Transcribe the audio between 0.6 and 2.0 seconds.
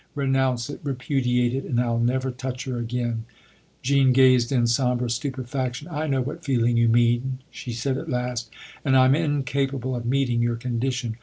it repudiate it, and I'll